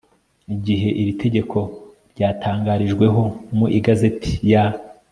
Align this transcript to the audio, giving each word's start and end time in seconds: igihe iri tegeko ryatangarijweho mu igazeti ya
igihe 0.55 0.87
iri 1.01 1.13
tegeko 1.23 1.57
ryatangarijweho 2.11 3.21
mu 3.57 3.65
igazeti 3.77 4.31
ya 4.51 4.65